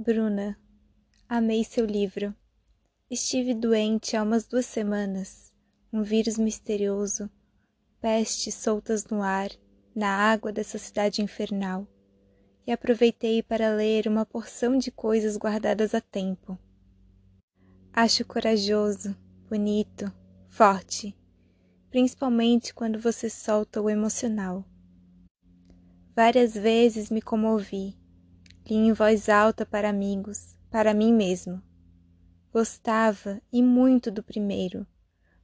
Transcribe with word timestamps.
Bruna, 0.00 0.56
amei 1.28 1.64
seu 1.64 1.84
livro. 1.84 2.32
Estive 3.10 3.52
doente 3.52 4.16
há 4.16 4.22
umas 4.22 4.46
duas 4.46 4.64
semanas. 4.64 5.52
Um 5.92 6.04
vírus 6.04 6.38
misterioso, 6.38 7.28
pestes 8.00 8.54
soltas 8.54 9.04
no 9.06 9.20
ar, 9.20 9.50
na 9.96 10.08
água 10.08 10.52
dessa 10.52 10.78
cidade 10.78 11.20
infernal. 11.20 11.84
E 12.64 12.70
aproveitei 12.70 13.42
para 13.42 13.74
ler 13.74 14.06
uma 14.06 14.24
porção 14.24 14.78
de 14.78 14.92
coisas 14.92 15.36
guardadas 15.36 15.92
a 15.96 16.00
tempo. 16.00 16.56
Acho 17.92 18.24
corajoso, 18.24 19.16
bonito, 19.48 20.12
forte, 20.48 21.12
principalmente 21.90 22.72
quando 22.72 23.00
você 23.00 23.28
solta 23.28 23.82
o 23.82 23.90
emocional. 23.90 24.64
Várias 26.14 26.54
vezes 26.54 27.10
me 27.10 27.20
comovi, 27.20 27.97
em 28.74 28.92
voz 28.92 29.28
alta 29.28 29.64
para 29.64 29.88
amigos, 29.88 30.56
para 30.70 30.92
mim 30.92 31.12
mesmo. 31.12 31.62
Gostava 32.52 33.40
e 33.52 33.62
muito 33.62 34.10
do 34.10 34.22
primeiro, 34.22 34.86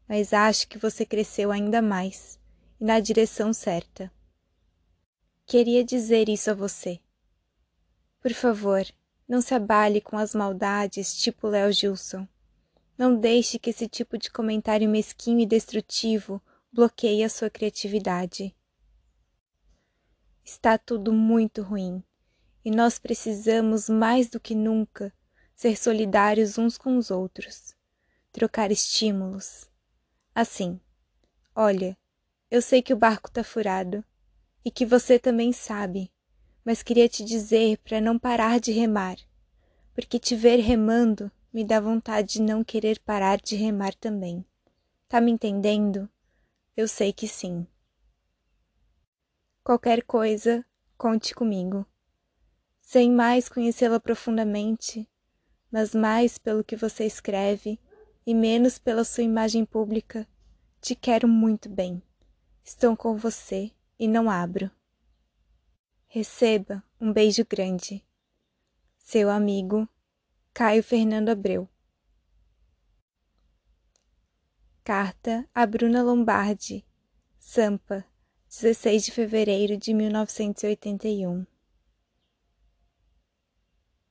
mas 0.08 0.32
acho 0.32 0.68
que 0.68 0.78
você 0.78 1.06
cresceu 1.06 1.50
ainda 1.50 1.80
mais 1.80 2.38
e 2.80 2.84
na 2.84 3.00
direção 3.00 3.52
certa. 3.52 4.12
Queria 5.46 5.84
dizer 5.84 6.28
isso 6.28 6.50
a 6.50 6.54
você. 6.54 7.00
Por 8.20 8.32
favor, 8.32 8.84
não 9.28 9.40
se 9.40 9.54
abale 9.54 10.00
com 10.00 10.16
as 10.16 10.34
maldades 10.34 11.14
tipo 11.14 11.48
Léo 11.48 11.72
Gilson. 11.72 12.26
Não 12.96 13.14
deixe 13.18 13.58
que 13.58 13.70
esse 13.70 13.88
tipo 13.88 14.16
de 14.16 14.30
comentário 14.30 14.88
mesquinho 14.88 15.40
e 15.40 15.46
destrutivo 15.46 16.40
bloqueie 16.72 17.22
a 17.22 17.28
sua 17.28 17.50
criatividade. 17.50 18.54
Está 20.44 20.78
tudo 20.78 21.12
muito 21.12 21.62
ruim 21.62 22.02
e 22.64 22.70
nós 22.70 22.98
precisamos 22.98 23.88
mais 23.88 24.28
do 24.28 24.40
que 24.40 24.54
nunca 24.54 25.12
ser 25.54 25.76
solidários 25.76 26.56
uns 26.58 26.78
com 26.78 26.96
os 26.96 27.10
outros, 27.10 27.74
trocar 28.32 28.72
estímulos. 28.72 29.68
Assim, 30.34 30.80
olha, 31.54 31.96
eu 32.50 32.62
sei 32.62 32.82
que 32.82 32.92
o 32.92 32.96
barco 32.96 33.30
tá 33.30 33.44
furado 33.44 34.04
e 34.64 34.70
que 34.70 34.86
você 34.86 35.18
também 35.18 35.52
sabe, 35.52 36.10
mas 36.64 36.82
queria 36.82 37.08
te 37.08 37.24
dizer 37.24 37.78
para 37.78 38.00
não 38.00 38.18
parar 38.18 38.58
de 38.58 38.72
remar, 38.72 39.16
porque 39.94 40.18
te 40.18 40.34
ver 40.34 40.56
remando 40.60 41.30
me 41.52 41.64
dá 41.64 41.78
vontade 41.78 42.34
de 42.34 42.42
não 42.42 42.64
querer 42.64 42.98
parar 43.00 43.40
de 43.40 43.54
remar 43.54 43.94
também. 43.94 44.44
Tá 45.08 45.20
me 45.20 45.30
entendendo? 45.30 46.08
Eu 46.76 46.88
sei 46.88 47.12
que 47.12 47.28
sim. 47.28 47.64
Qualquer 49.62 50.02
coisa, 50.02 50.64
conte 50.98 51.32
comigo. 51.32 51.86
Sem 52.84 53.10
mais 53.10 53.48
conhecê-la 53.48 53.98
profundamente, 53.98 55.08
mas 55.72 55.94
mais 55.94 56.36
pelo 56.36 56.62
que 56.62 56.76
você 56.76 57.06
escreve 57.06 57.80
e 58.26 58.34
menos 58.34 58.78
pela 58.78 59.02
sua 59.04 59.24
imagem 59.24 59.64
pública, 59.64 60.28
te 60.82 60.94
quero 60.94 61.26
muito 61.26 61.68
bem. 61.68 62.00
Estou 62.62 62.94
com 62.94 63.16
você 63.16 63.72
e 63.98 64.06
não 64.06 64.30
abro. 64.30 64.70
Receba 66.06 66.84
um 67.00 67.10
beijo 67.10 67.44
grande. 67.44 68.04
Seu 68.98 69.30
amigo, 69.30 69.88
Caio 70.52 70.82
Fernando 70.82 71.30
Abreu. 71.30 71.68
Carta 74.84 75.48
a 75.54 75.66
Bruna 75.66 76.02
Lombardi, 76.02 76.84
Sampa, 77.38 78.04
16 78.48 79.06
de 79.06 79.10
fevereiro 79.10 79.78
de 79.78 79.94
1981. 79.94 81.46